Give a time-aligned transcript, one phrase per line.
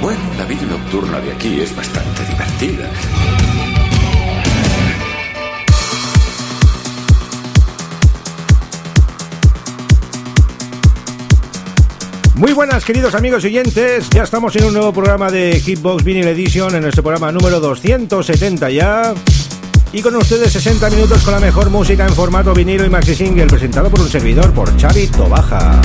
[0.00, 2.90] Bueno, la vida nocturna de aquí es bastante divertida.
[12.36, 16.28] Muy buenas queridos amigos y oyentes, ya estamos en un nuevo programa de Hitbox Vinyl
[16.28, 19.14] Edition, en nuestro programa número 270 ya.
[19.90, 23.46] Y con ustedes 60 minutos con la mejor música en formato vinilo y maxi single,
[23.46, 25.80] presentado por un servidor, por Xavi Tobaja.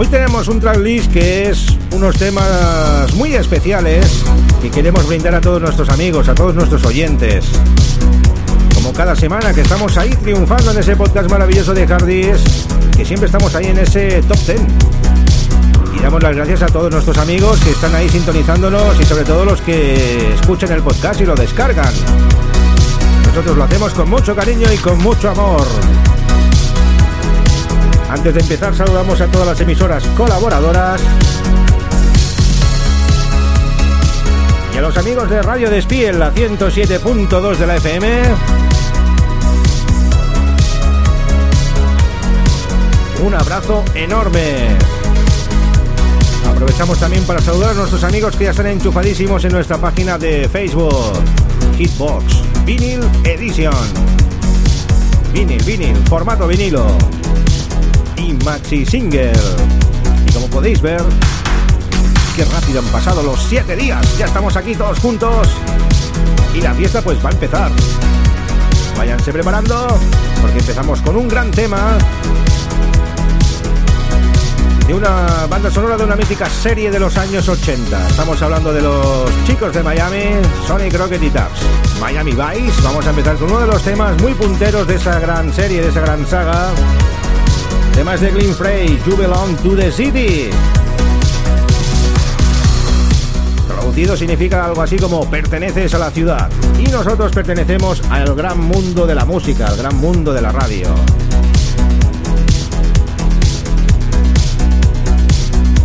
[0.00, 4.24] Hoy tenemos un tracklist que es unos temas muy especiales
[4.62, 7.44] que queremos brindar a todos nuestros amigos, a todos nuestros oyentes
[8.74, 13.26] como cada semana que estamos ahí triunfando en ese podcast maravilloso de Hardys, que siempre
[13.26, 14.60] estamos ahí en ese top 10.
[15.98, 19.44] Y damos las gracias a todos nuestros amigos que están ahí sintonizándonos y sobre todo
[19.44, 21.92] los que escuchan el podcast y lo descargan.
[23.26, 25.66] Nosotros lo hacemos con mucho cariño y con mucho amor.
[28.10, 31.00] Antes de empezar saludamos a todas las emisoras colaboradoras
[34.74, 38.22] y a los amigos de Radio Despiel, la 107.2 de la FM.
[43.22, 44.76] Un abrazo enorme.
[46.50, 50.48] Aprovechamos también para saludar a nuestros amigos que ya están enchufadísimos en nuestra página de
[50.48, 51.12] Facebook.
[51.78, 53.72] Hitbox Vinyl Edition.
[55.32, 57.19] Vinyl, vinyl, formato vinilo.
[58.44, 59.32] Maxi single.
[60.26, 61.02] Y como podéis ver,
[62.36, 64.18] qué rápido han pasado los 7 días.
[64.18, 65.48] Ya estamos aquí todos juntos.
[66.54, 67.70] Y la fiesta pues va a empezar.
[68.96, 69.98] Váyanse preparando
[70.40, 71.96] porque empezamos con un gran tema
[74.86, 78.08] de una banda sonora de una mítica serie de los años 80.
[78.08, 80.24] Estamos hablando de los chicos de Miami,
[80.66, 81.60] Sonic Rocket y Taps.
[82.00, 82.82] Miami Vice.
[82.82, 85.88] Vamos a empezar con uno de los temas muy punteros de esa gran serie, de
[85.88, 86.70] esa gran saga.
[88.00, 90.48] Temas de Glenn Frey, You Belong to the City.
[93.68, 96.48] Traducido significa algo así como perteneces a la ciudad.
[96.78, 100.88] Y nosotros pertenecemos al gran mundo de la música, al gran mundo de la radio.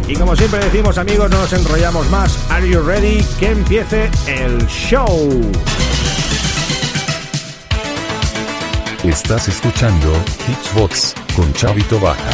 [0.08, 2.40] Y como siempre decimos amigos, no nos enrollamos más.
[2.50, 3.26] Are you ready?
[3.42, 5.30] Que empiece el show.
[9.04, 10.14] Estás escuchando
[10.48, 12.32] Hitsbox con Chavito Baja.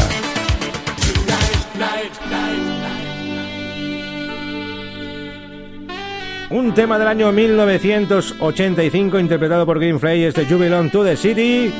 [6.50, 11.74] Un tema del año 1985 interpretado por Green Frey, este Jubilon to the City.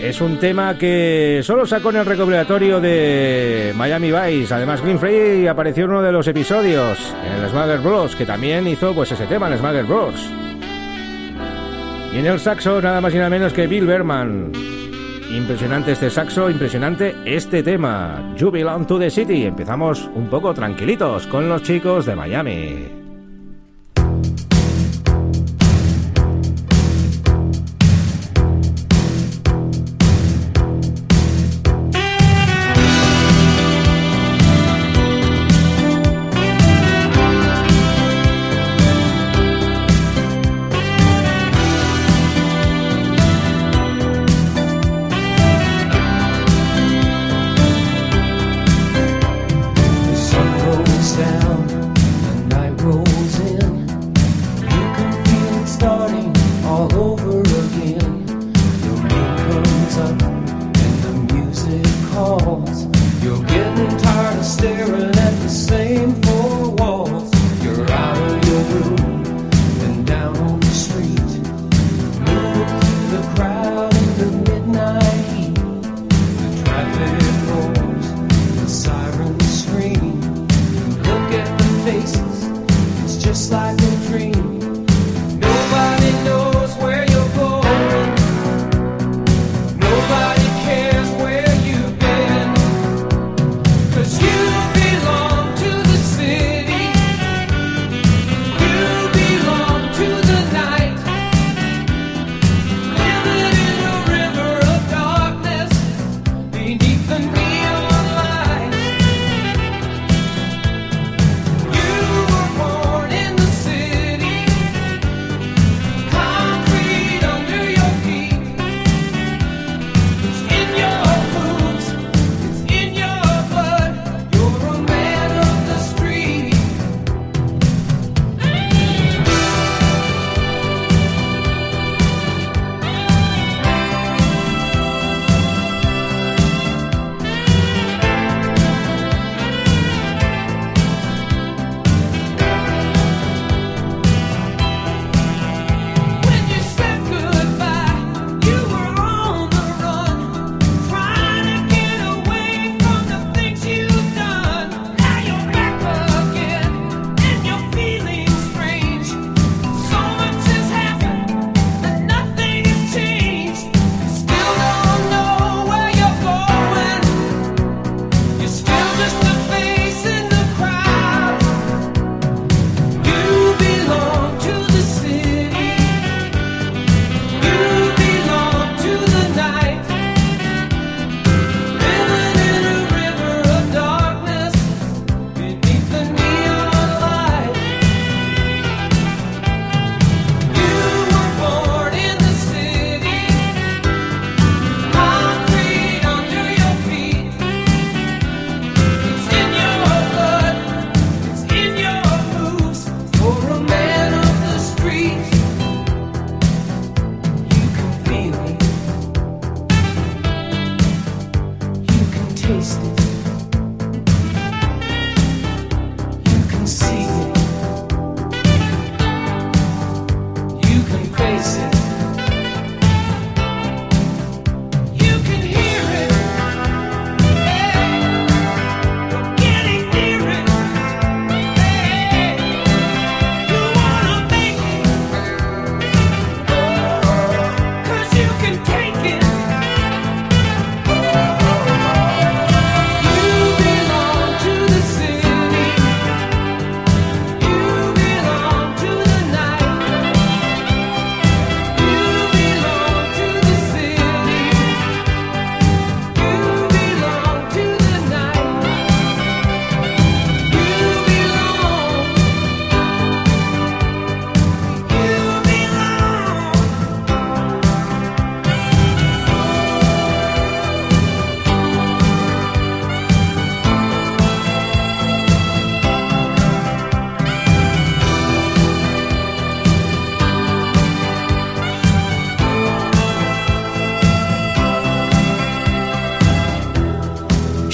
[0.00, 4.54] Es un tema que solo sacó en el recopilatorio de Miami Vice.
[4.54, 8.66] Además, Green Frey apareció en uno de los episodios en el Smager Bros, que también
[8.66, 10.14] hizo pues ese tema en Smager Bros.
[12.12, 14.69] Y en el saxo, nada más y nada menos que Bill Berman.
[15.30, 18.34] Impresionante este saxo, impresionante este tema.
[18.50, 19.44] Belong to the City.
[19.44, 22.99] Empezamos un poco tranquilitos con los chicos de Miami.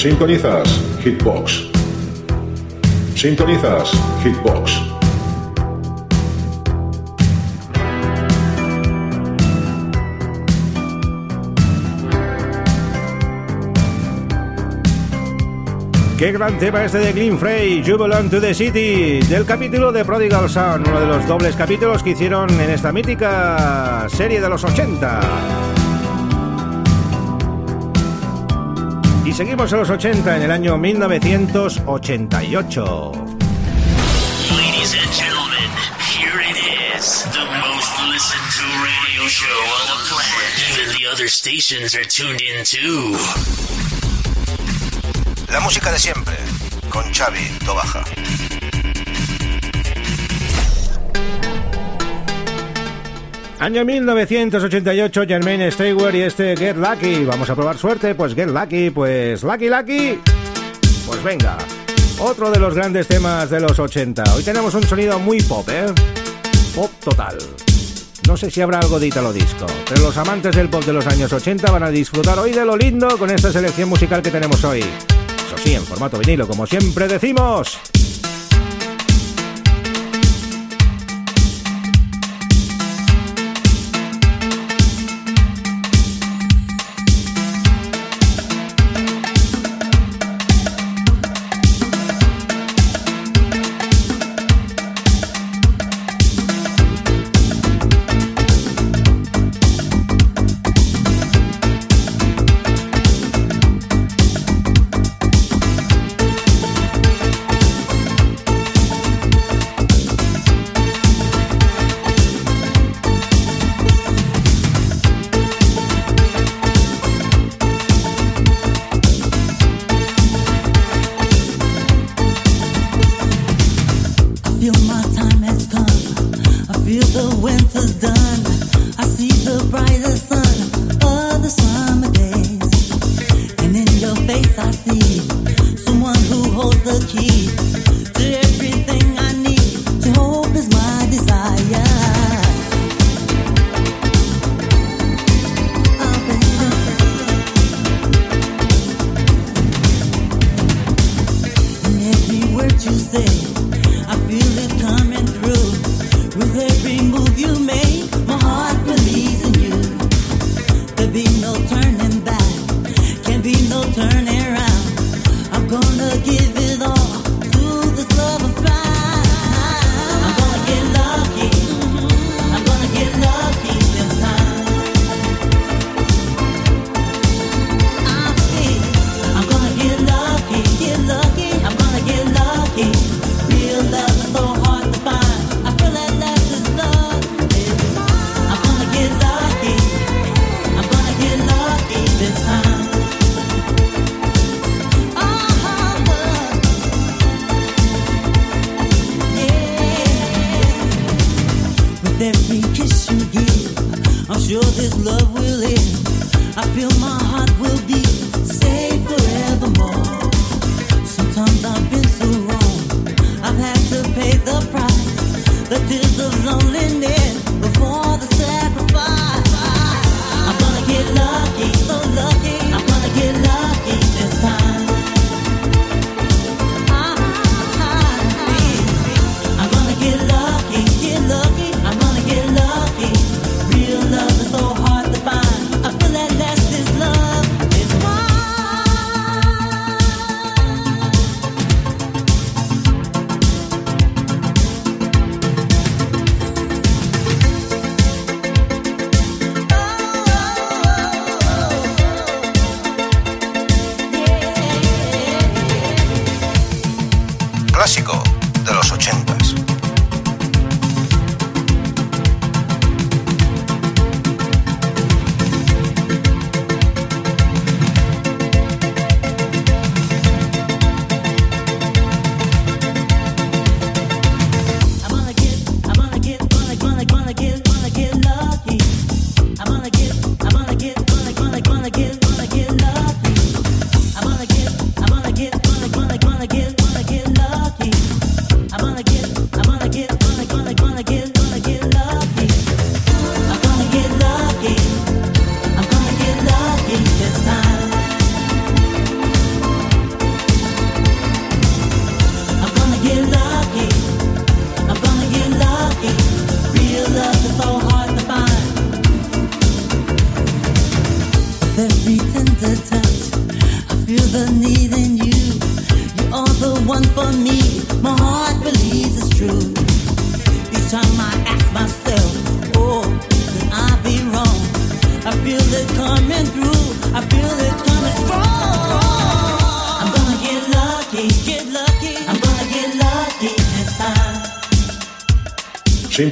[0.08, 0.68] Sintonizas
[1.02, 1.68] Hitbox.
[3.16, 3.90] Sintonizas
[4.22, 4.80] Hitbox.
[16.16, 20.48] Qué gran tema este de Glenn Frey, Belong to the City, del capítulo de Prodigal
[20.48, 25.65] Son, uno de los dobles capítulos que hicieron en esta mítica serie de los 80.
[29.36, 33.12] Seguimos en los 80, en el año 1988.
[34.56, 35.68] Ladies and gentlemen,
[36.08, 36.56] here it
[36.96, 40.56] is, the most listened to radio show on the planet.
[40.72, 43.14] Even the other stations are tuned in too.
[45.52, 46.38] La música de siempre,
[46.88, 48.15] con Xavi Tobaja.
[53.66, 57.24] Año 1988, Jermaine Stewart y este Get Lucky.
[57.24, 60.20] Vamos a probar suerte, pues Get Lucky, pues Lucky Lucky.
[61.04, 61.58] Pues venga,
[62.20, 64.22] otro de los grandes temas de los 80.
[64.36, 65.86] Hoy tenemos un sonido muy pop, ¿eh?
[66.76, 67.38] Pop total.
[68.28, 71.06] No sé si habrá algo de Italo Disco, pero los amantes del pop de los
[71.08, 74.62] años 80 van a disfrutar hoy de lo lindo con esta selección musical que tenemos
[74.62, 74.78] hoy.
[74.78, 77.80] Eso sí, en formato vinilo, como siempre decimos.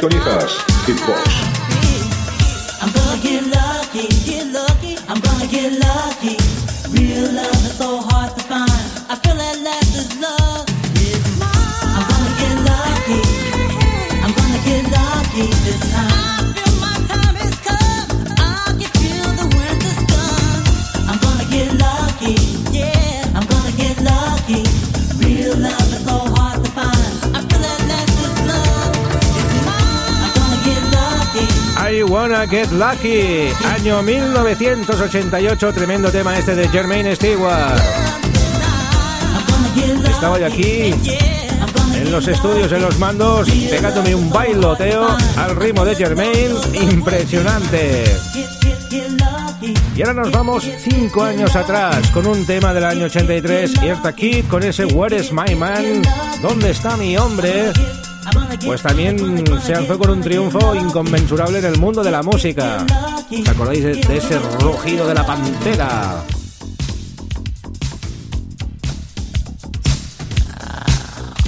[0.04, 0.98] Tonijas, Hip
[32.74, 37.80] Lucky, año 1988, tremendo tema este de Jermaine Stewart.
[40.08, 40.92] Estaba yo aquí
[41.94, 46.54] en los estudios, en los mandos, pegándome un bailoteo al ritmo de Jermaine,
[46.90, 48.04] impresionante.
[49.96, 54.42] Y ahora nos vamos cinco años atrás con un tema del año 83, Irta aquí
[54.42, 56.02] con ese Where is my man?
[56.42, 57.72] ¿Dónde está mi hombre?
[58.64, 62.84] pues también se alzó con un triunfo inconmensurable en el mundo de la música.
[63.30, 66.24] ¿Os acordáis de, ese rugido de la pantera?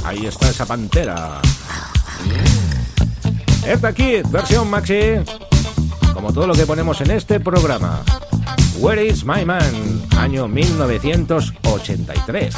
[0.04, 1.40] Ahí está esa pantera.
[3.66, 5.16] Esta Kid, versión maxi.
[6.14, 8.04] Como todo lo que ponemos en este programa.
[8.78, 10.06] Where is my man?
[10.16, 12.54] Año 1983.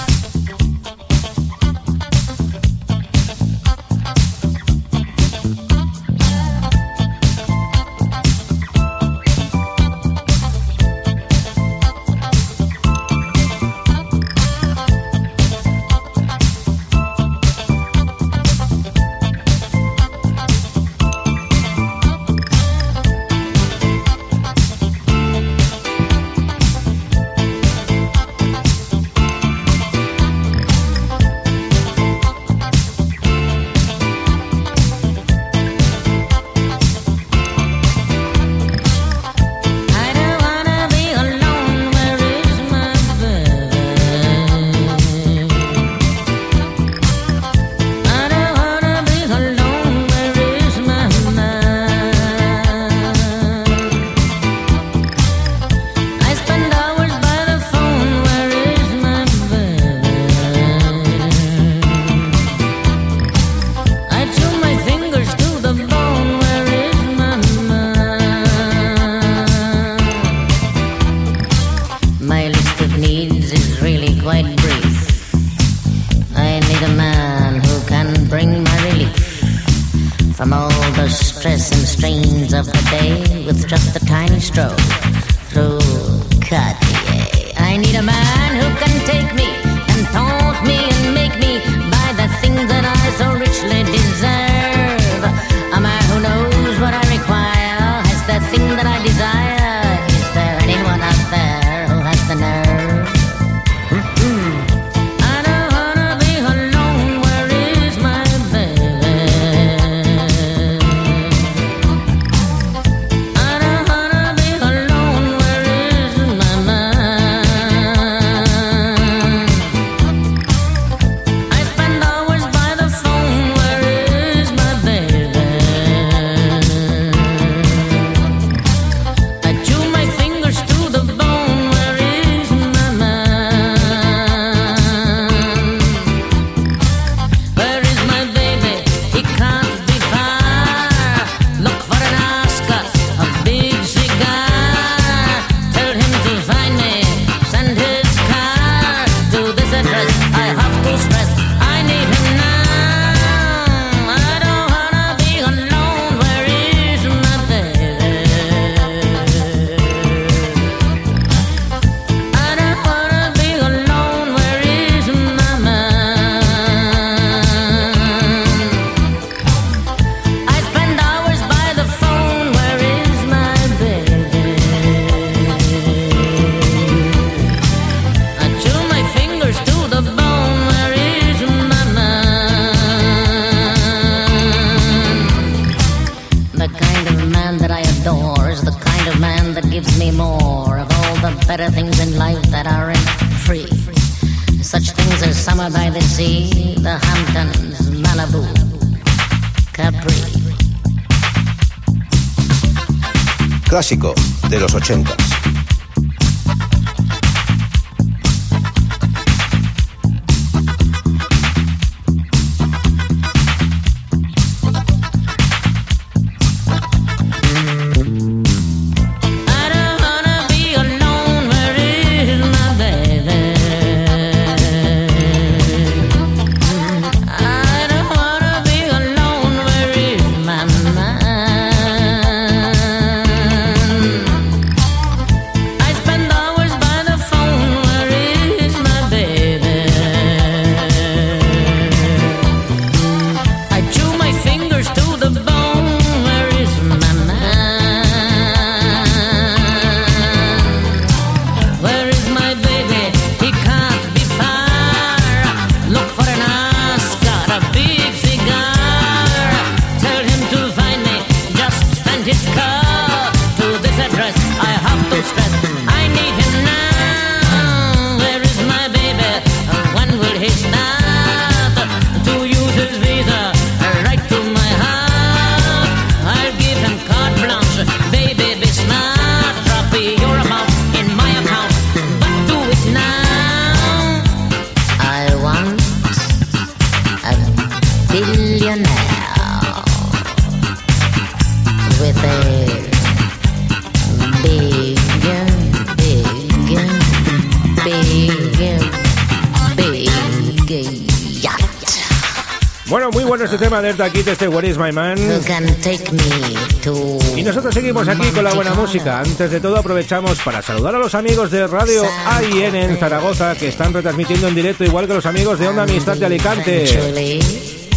[303.69, 305.19] Tema de Kit, este Where is my man.
[305.19, 309.21] Who can take me to Y nosotros seguimos aquí con la buena música.
[309.21, 313.69] Antes de todo aprovechamos para saludar a los amigos de Radio AIN en Zaragoza que
[313.69, 317.41] están retransmitiendo en directo igual que los amigos de Onda Amistad de Alicante.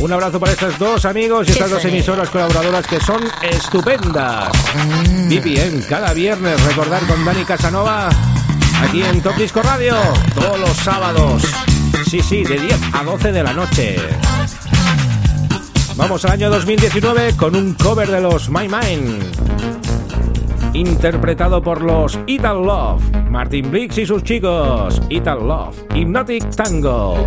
[0.01, 4.49] Un abrazo para estos dos amigos y estas dos emisoras colaboradoras que son estupendas.
[5.29, 8.09] VPN cada viernes, recordar con Dani Casanova
[8.83, 9.95] aquí en Top Disco Radio
[10.35, 11.43] todos los sábados.
[12.09, 13.95] Sí, sí, de 10 a 12 de la noche.
[15.95, 19.23] Vamos al año 2019 con un cover de los My Mind.
[20.73, 25.01] Interpretado por los Ital Love, Martin Briggs y sus chicos.
[25.09, 27.17] Ital Love, Hypnotic Tango.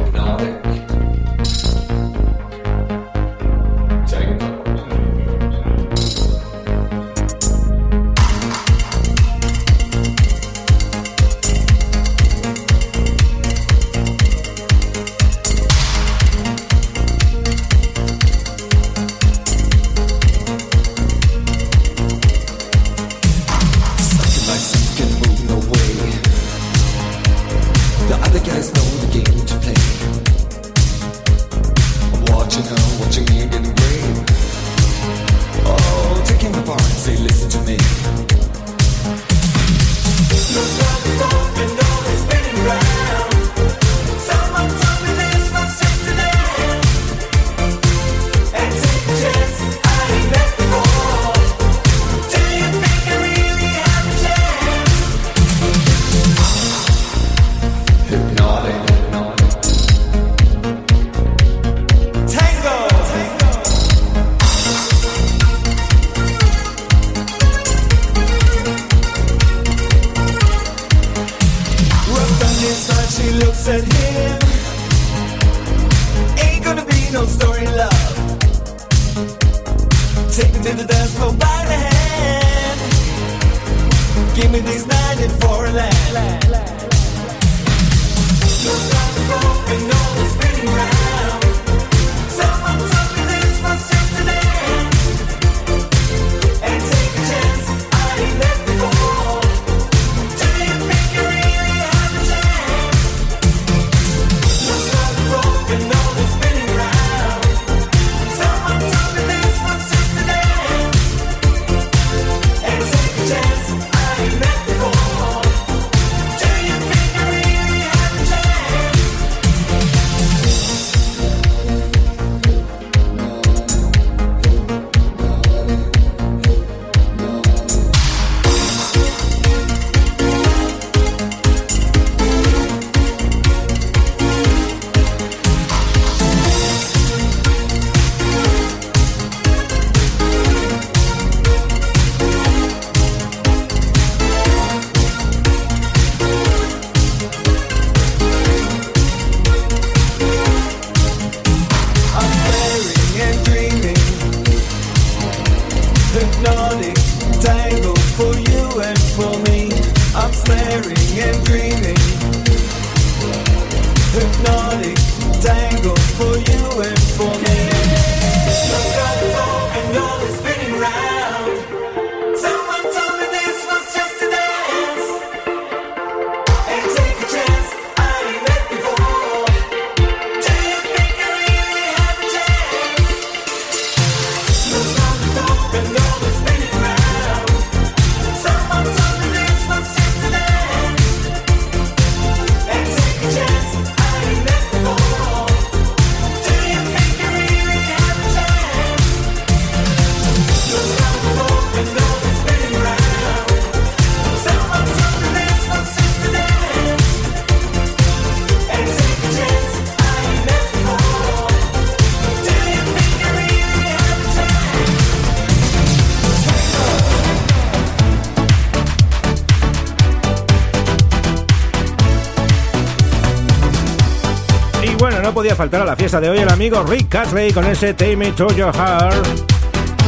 [225.24, 228.14] No podía faltar a la fiesta de hoy el amigo Rick Casley con ese Take
[228.14, 229.26] Me to Your Heart.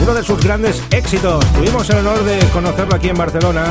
[0.02, 1.42] Uno de sus grandes éxitos.
[1.54, 3.64] Tuvimos el honor de conocerlo aquí en Barcelona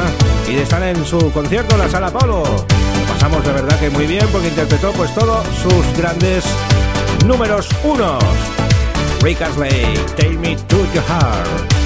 [0.50, 2.42] y de estar en su concierto en la Sala Polo.
[2.42, 6.44] Lo pasamos de verdad que muy bien porque interpretó pues todos sus grandes
[7.28, 8.24] números unos.
[9.22, 11.85] Rick Astley, Take Me to Your Heart.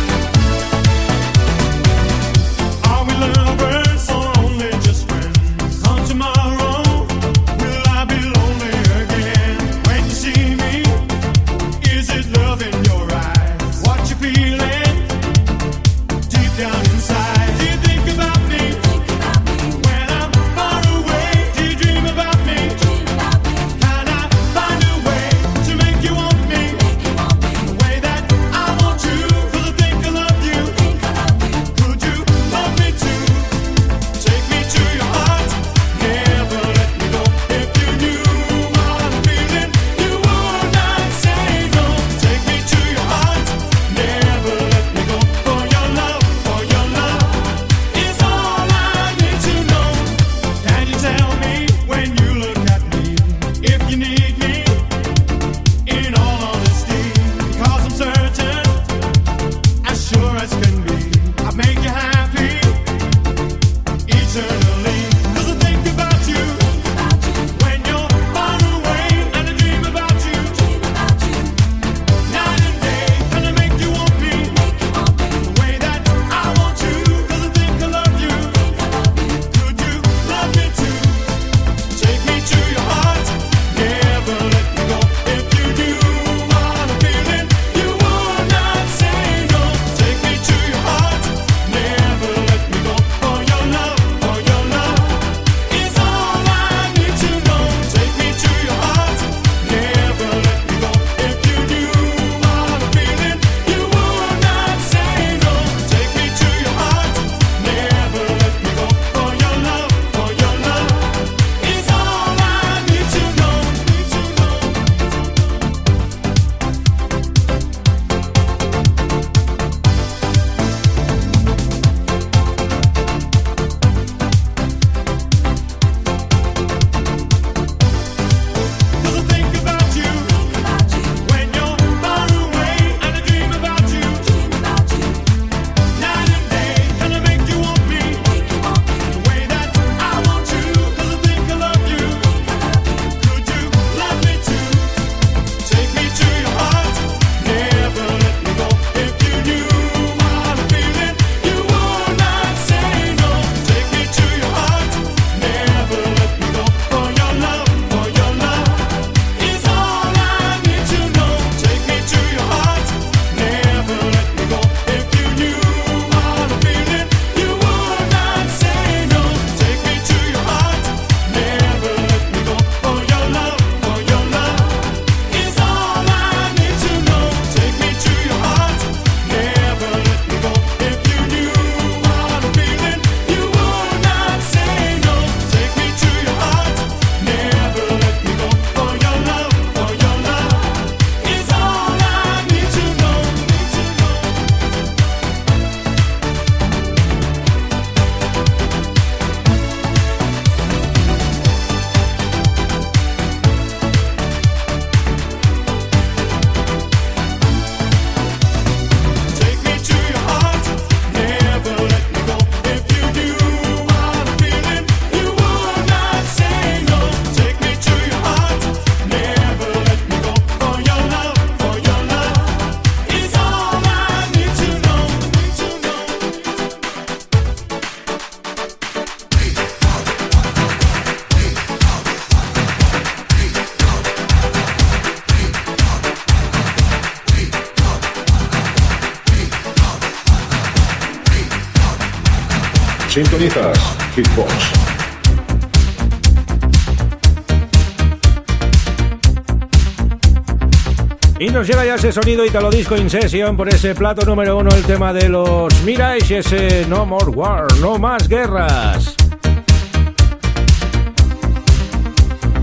[251.39, 254.69] Y nos llega ya ese sonido Italo Disco In Session por ese plato número uno,
[254.75, 259.15] el tema de los Mirage, ese No More War, no más guerras.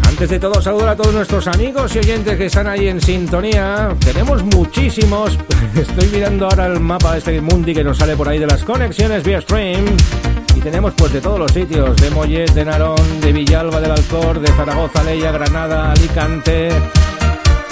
[0.07, 3.97] Antes de todo, saludar a todos nuestros amigos y oyentes que están ahí en sintonía.
[4.05, 5.39] Tenemos muchísimos.
[5.75, 9.25] Estoy mirando ahora el mapa este Mundi que nos sale por ahí de las conexiones
[9.25, 9.87] vía stream.
[10.57, 14.40] Y tenemos pues de todos los sitios, de Mollet, de Narón, de Villalba del Alcor,
[14.40, 16.71] de Zaragoza, Leia, Granada, Alicante,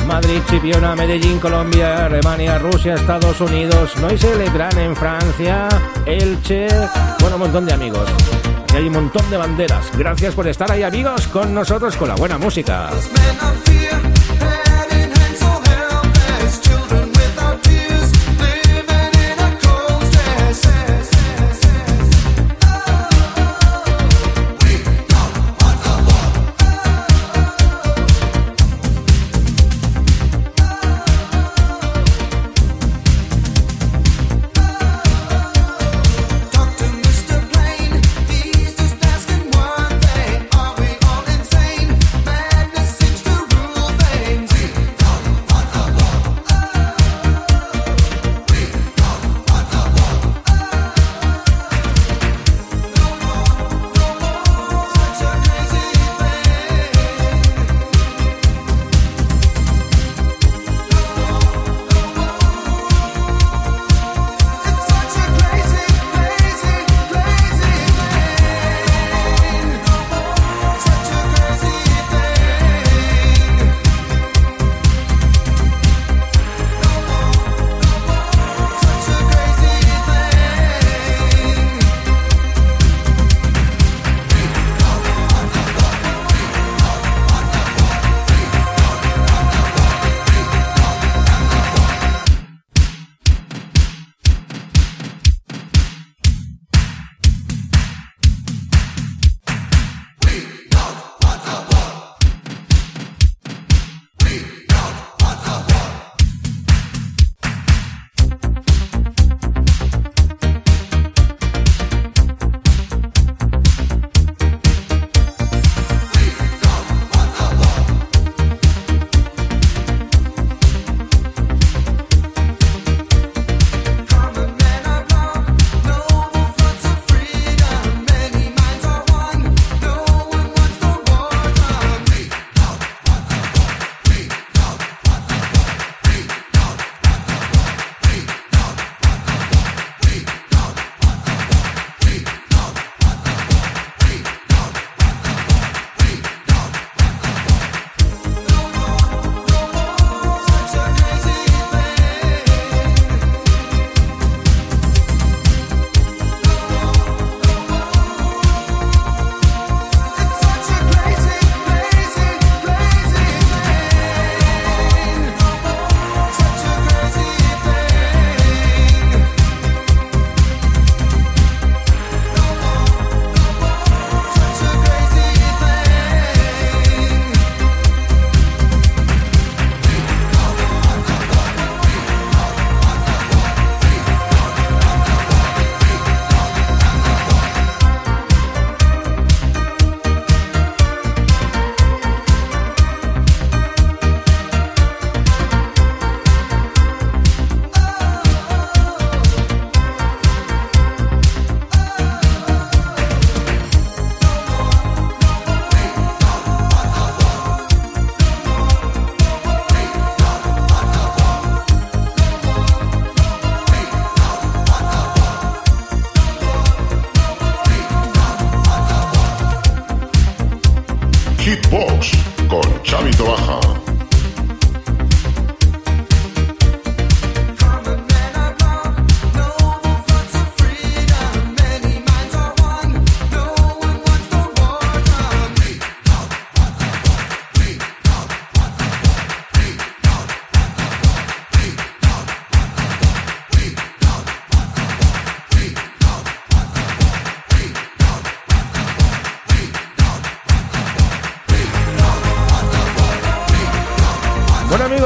[0.06, 5.68] Madrid, Chipiona, Medellín, Colombia, Alemania, Rusia, Estados Unidos, Noise Legrand en Francia,
[6.04, 6.68] Elche,
[7.20, 8.06] bueno, un montón de amigos.
[8.64, 9.90] Aquí hay un montón de banderas.
[9.96, 12.90] Gracias por estar ahí, amigos, con nosotros con la buena música.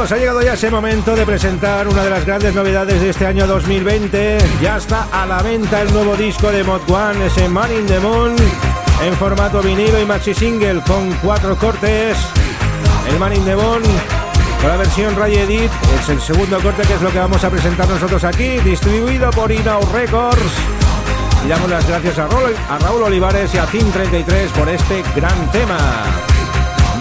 [0.09, 3.27] Amigos, ha llegado ya ese momento de presentar una de las grandes novedades de este
[3.27, 4.39] año 2020.
[4.63, 8.01] Ya está a la venta el nuevo disco de Mod One, ese Man in the
[8.01, 8.35] Moon,
[9.03, 12.17] en formato vinilo y maxi single con cuatro cortes.
[13.11, 13.83] El Man in the Moon
[14.61, 17.51] con la versión Ray Edit es el segundo corte que es lo que vamos a
[17.51, 20.53] presentar nosotros aquí, distribuido por Inau Records.
[21.45, 25.03] Y damos las gracias a Raúl, a Raúl Olivares y a Team 33 por este
[25.15, 25.79] gran tema.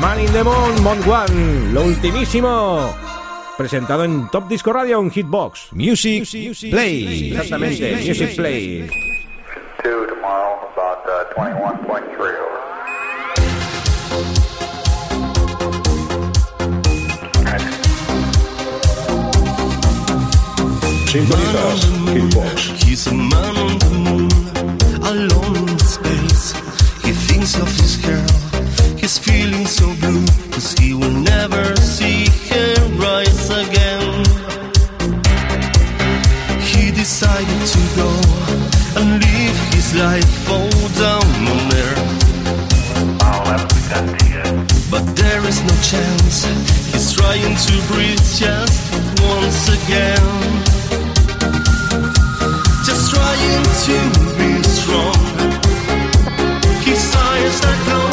[0.01, 2.93] Man in the Moon, Mon One, lo ultimísimo.
[3.57, 5.73] Presentado en Top Disco Radio en Hitbox.
[5.73, 6.27] Music,
[6.69, 7.31] Play.
[7.31, 8.87] Exactamente, Music Play.
[9.81, 12.57] Two tomorrow, about uh, 21.3 over.
[21.07, 22.83] Sintonizas Hitbox.
[22.83, 24.29] He's a man on the moon,
[25.03, 26.53] alone in space.
[27.03, 28.56] He thinks of his girl.
[29.07, 34.25] He's feeling so blue, cause he will never see her rise again.
[36.59, 38.11] He decided to go
[38.99, 42.19] and live his life all down on earth.
[44.91, 46.43] But there is no chance.
[46.91, 48.91] He's trying to breathe just
[49.23, 50.27] once again.
[52.83, 53.97] Just trying to
[54.35, 55.15] be strong.
[56.83, 58.06] His eyes are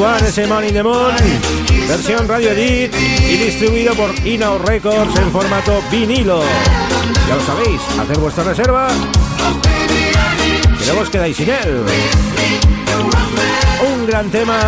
[0.00, 1.12] One, ese Man in the Moon,
[1.86, 6.42] versión Radio Edit y distribuido por Inau Records en formato vinilo.
[7.28, 8.88] Ya lo sabéis, hacer vuestra reserva
[10.78, 11.84] que luego os quedáis sin él.
[13.94, 14.58] Un gran tema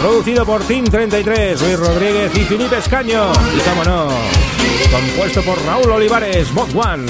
[0.00, 3.30] producido por Team 33, Luis Rodríguez y Felipe Escaño.
[3.56, 4.08] Y cómo no,
[4.90, 7.06] compuesto por Raúl Olivares, Mod One.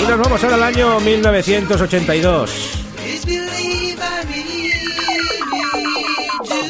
[0.00, 2.84] Y nos vamos ahora al año 1982.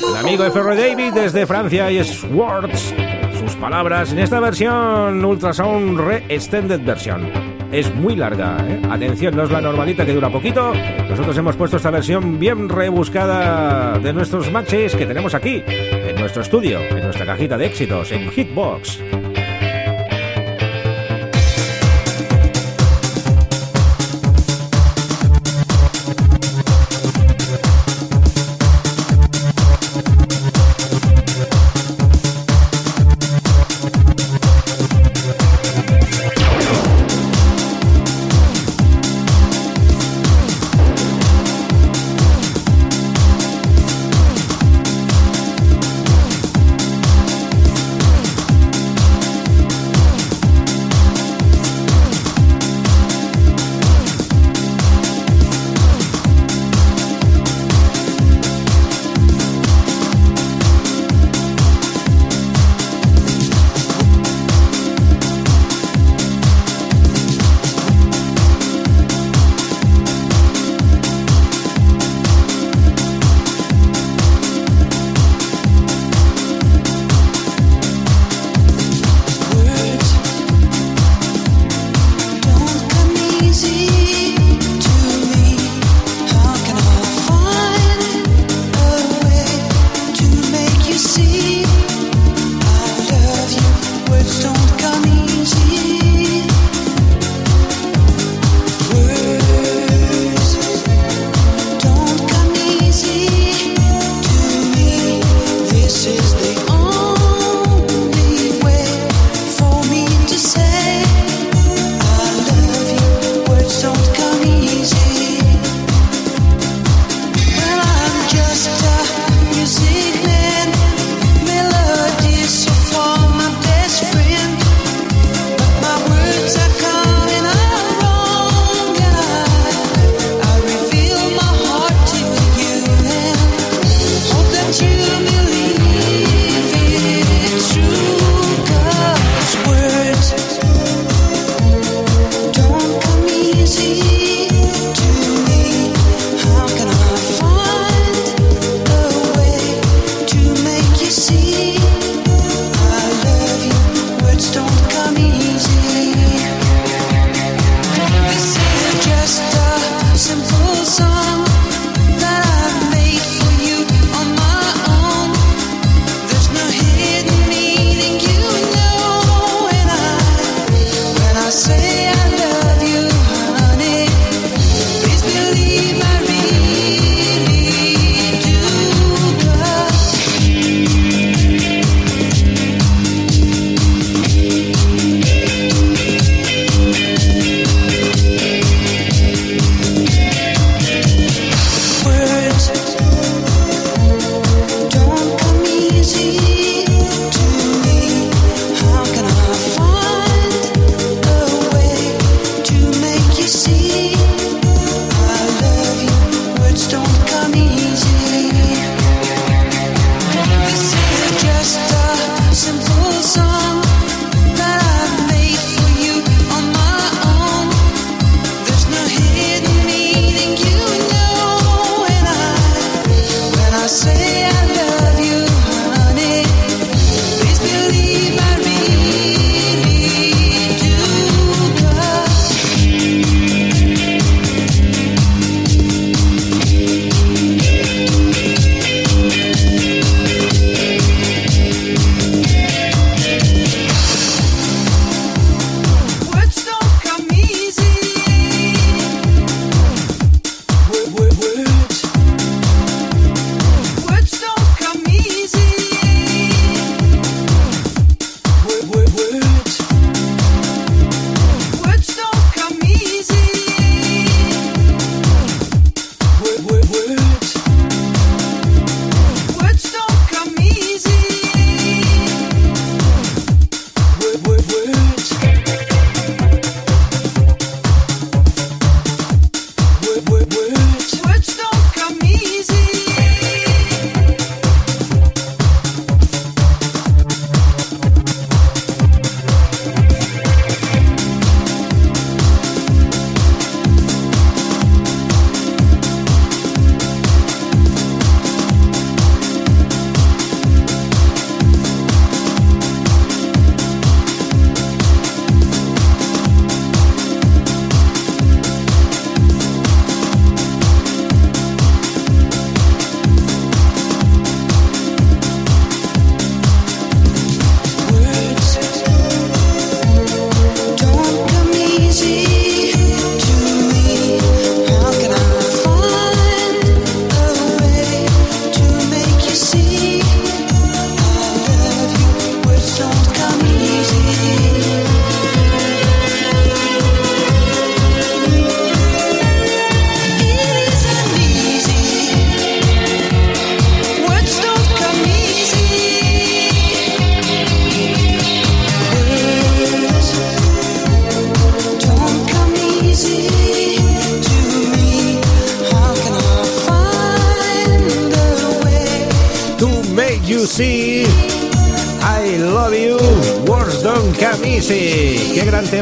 [0.08, 0.76] El amigo F.R.
[0.76, 2.92] David desde Francia y Swords.
[3.38, 7.30] Sus palabras en esta versión Ultrasound Re-Extended Version.
[7.72, 8.82] Es muy larga, ¿eh?
[8.90, 10.72] Atención, no es la normalita que dura poquito.
[11.08, 16.42] Nosotros hemos puesto esta versión bien rebuscada de nuestros matches que tenemos aquí, en nuestro
[16.42, 19.19] estudio, en nuestra cajita de éxitos, en Hitbox.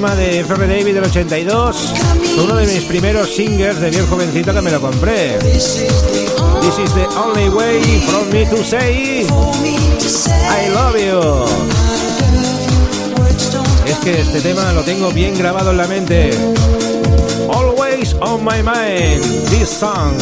[0.00, 1.76] Tema de Ferry David del 82.
[2.36, 5.36] Fue uno de mis primeros singers de bien jovencito que me lo compré.
[5.40, 11.44] This is the only way from me to say I love you.
[13.90, 16.30] Es que este tema lo tengo bien grabado en la mente.
[17.52, 20.14] Always on my mind, this song.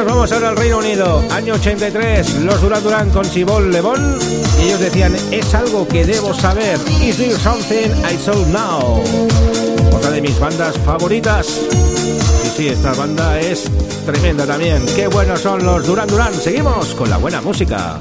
[0.00, 4.18] Nos vamos ahora al Reino Unido, año 83, los Duran Duran con Sibol Lebon.
[4.58, 6.78] Y ellos decían, es algo que debo saber.
[7.02, 9.02] Is there something I saw now?
[9.94, 11.60] Otra de mis bandas favoritas.
[12.46, 13.70] Y sí, esta banda es
[14.06, 14.86] tremenda también.
[14.96, 16.32] Qué buenos son los Duran Duran.
[16.32, 18.00] Seguimos con la buena música.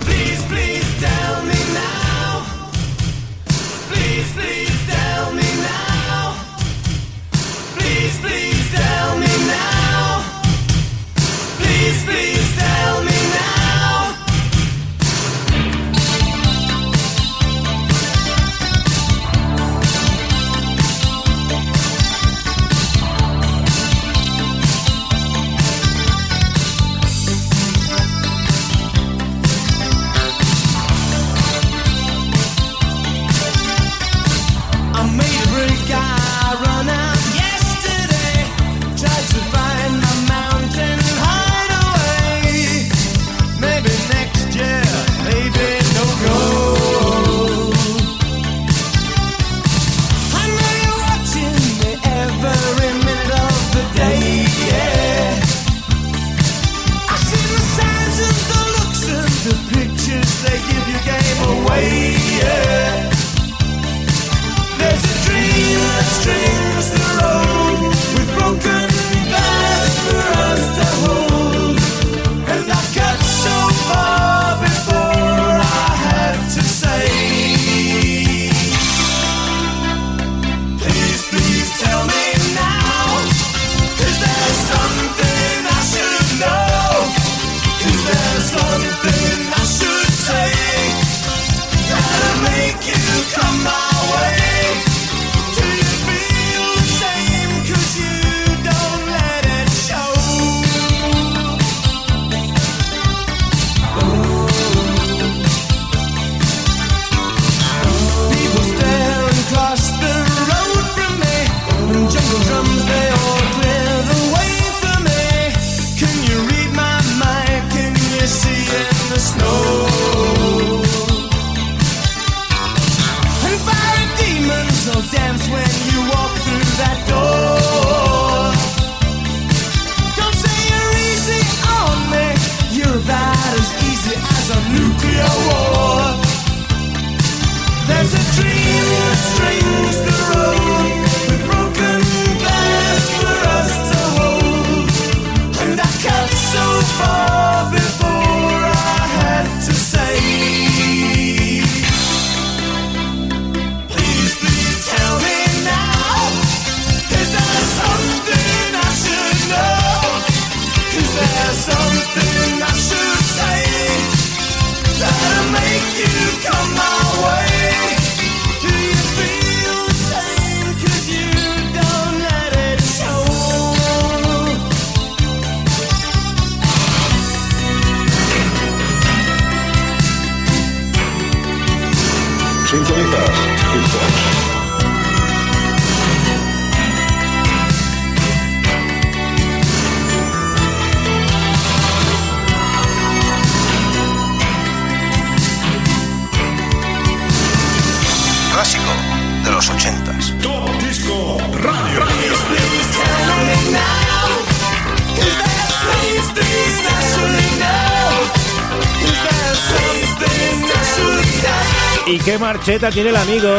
[212.70, 213.50] ¿Y qué marcheta tiene el amigo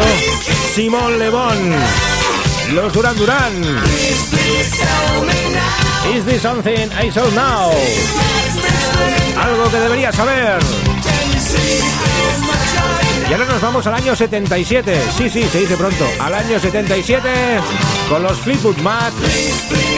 [0.73, 1.75] Simón Lebón?
[2.75, 3.53] Los Duran Duran.
[6.15, 7.73] Is this something I saw now?
[9.37, 10.61] Algo que debería saber.
[13.29, 15.03] Y ahora nos vamos al año 77.
[15.19, 16.07] Sí, sí, se dice pronto.
[16.21, 17.29] Al año 77
[18.09, 19.13] con los Fleetwood Mac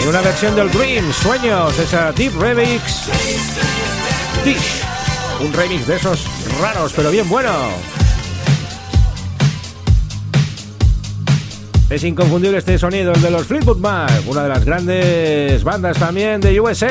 [0.01, 3.11] en una versión del Dream, Sueños, esa Deep Remix.
[4.43, 4.83] Dish.
[5.41, 6.25] Un remix de esos
[6.63, 8.02] raros, pero bien bueno.
[11.93, 16.41] Es inconfundible este sonido, el de los Fleetwood Mac, una de las grandes bandas también
[16.41, 16.89] de USA.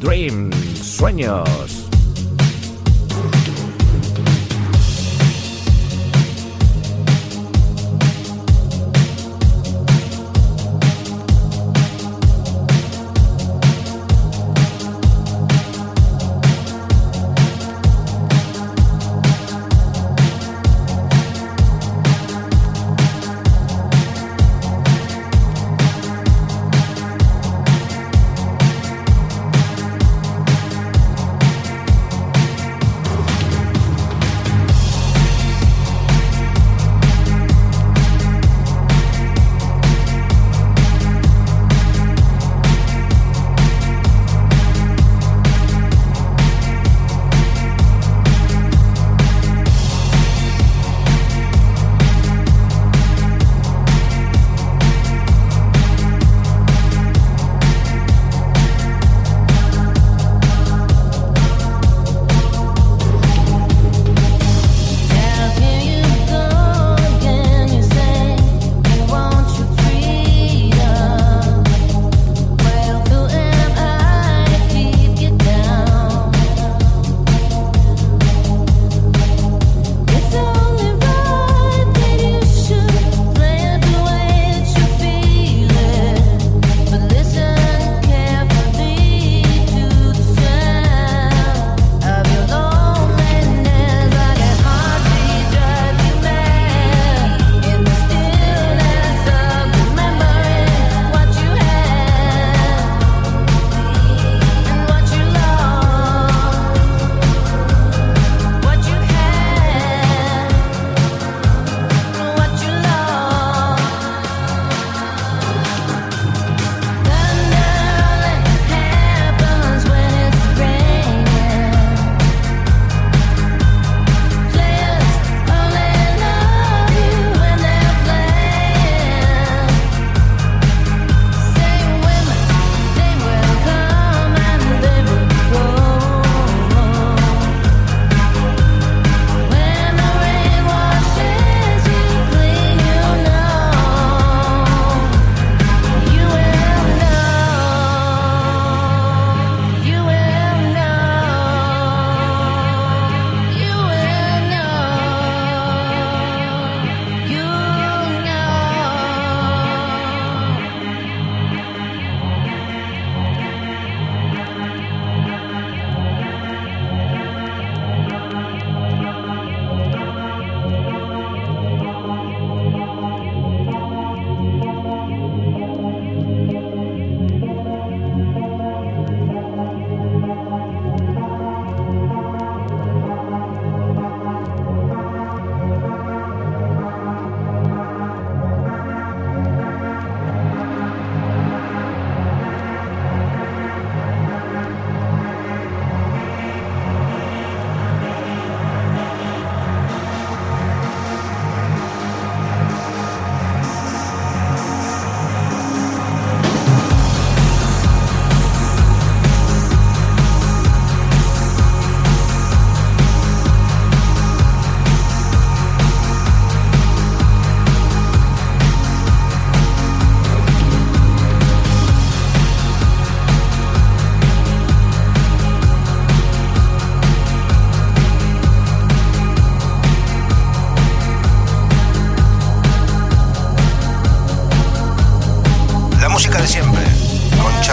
[0.00, 0.50] Dream,
[0.80, 1.77] Sueños.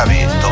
[0.05, 0.44] Xavi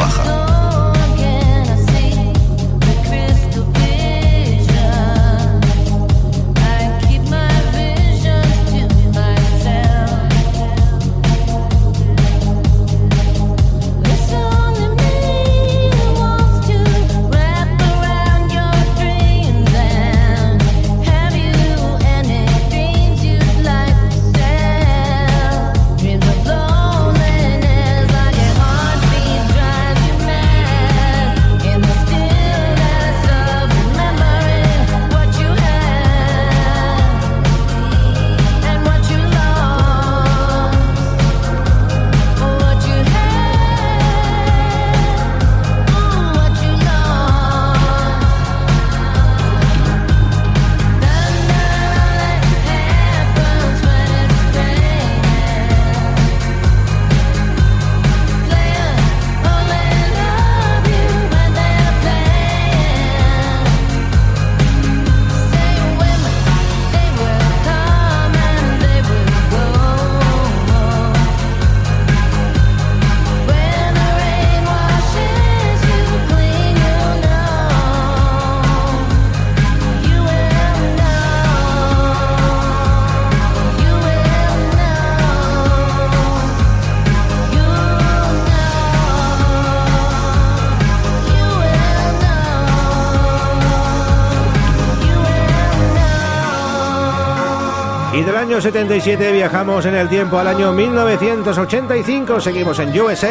[98.53, 102.39] año 77 viajamos en el tiempo al año 1985.
[102.39, 103.29] Seguimos en USA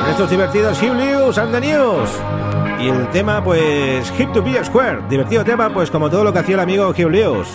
[0.00, 2.08] con estos divertidos Hugh Lewis and the News.
[2.78, 5.00] Y el tema, pues, Hip to Be Square.
[5.08, 7.48] Divertido tema, pues, como todo lo que hacía el amigo Hugh Lewis.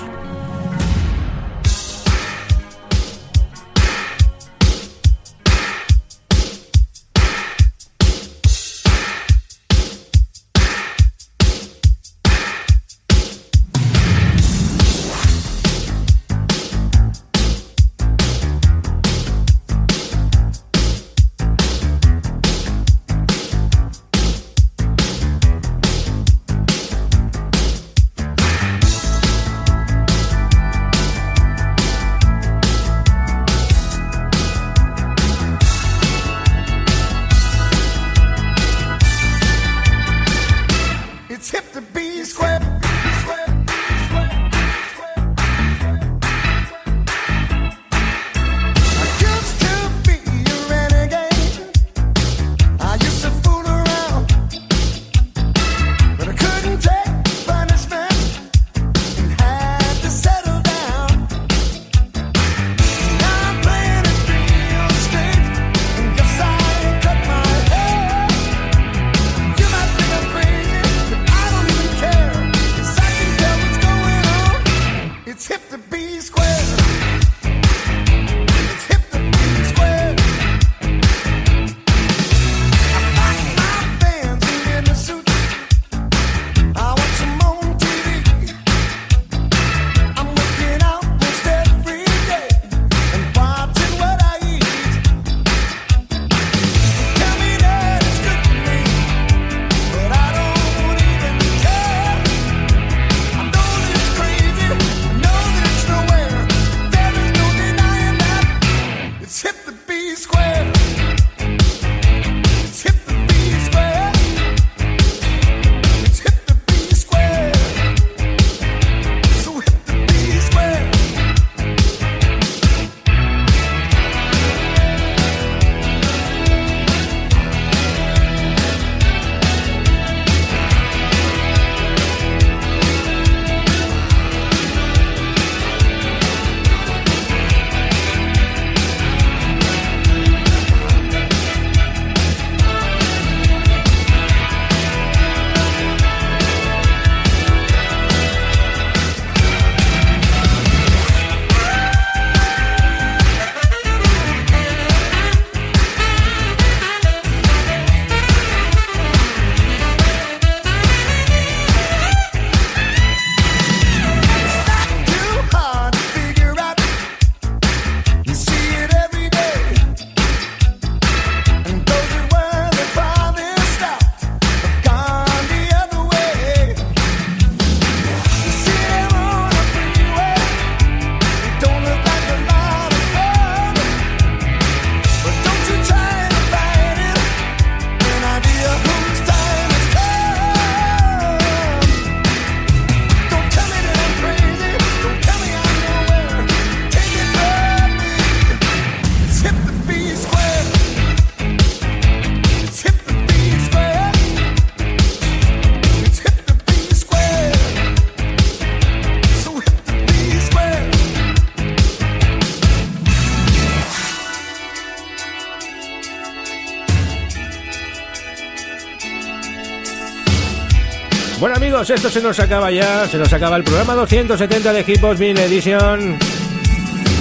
[221.41, 225.17] Bueno amigos, esto se nos acaba ya, se nos acaba el programa 270 de Hitbox
[225.17, 226.15] Vinyl Edition.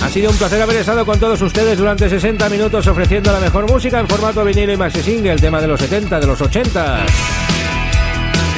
[0.03, 3.67] Ha sido un placer haber estado con todos ustedes durante 60 minutos ofreciendo la mejor
[3.67, 7.07] música en formato vinilo y maxi single, tema de los 70, de los 80.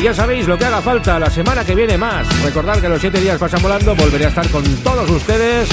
[0.01, 2.27] Y ya sabéis lo que haga falta, la semana que viene más.
[2.43, 5.69] Recordad que los 7 días pasan volando, volveré a estar con todos ustedes.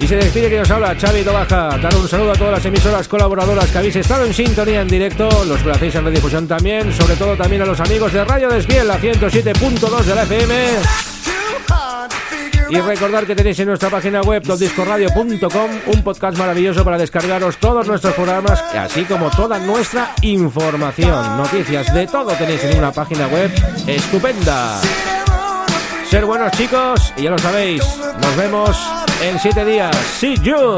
[0.00, 1.76] Y se despide que nos habla Xavi Tobaja.
[1.78, 5.28] Dar un saludo a todas las emisoras colaboradoras que habéis estado en sintonía en directo,
[5.44, 8.48] los que lo hacéis en redifusión también, sobre todo también a los amigos de Radio
[8.48, 10.54] Desviel, la 107.2 de la FM.
[12.70, 17.86] Y recordar que tenéis en nuestra página web topdiscoradio.com un podcast maravilloso para descargaros todos
[17.86, 23.50] nuestros programas, así como toda nuestra información, noticias, de todo tenéis en una página web
[23.86, 24.80] estupenda.
[26.10, 27.82] Ser buenos chicos, y ya lo sabéis,
[28.20, 28.76] nos vemos
[29.22, 29.94] en siete días.
[30.18, 30.76] See you.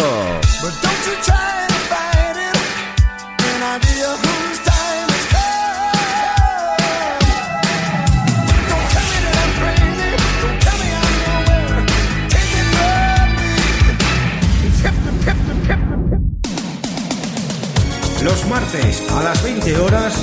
[18.22, 20.14] Los martes a las 20 horas,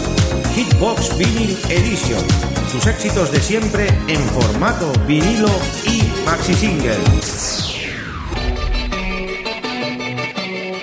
[0.55, 2.23] Hitbox Vinyl Edition.
[2.71, 5.49] Sus éxitos de siempre en formato vinilo
[5.85, 7.56] y maxi single.